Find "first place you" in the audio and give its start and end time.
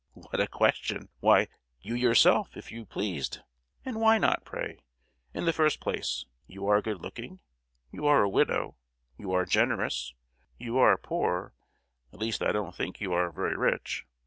5.53-6.65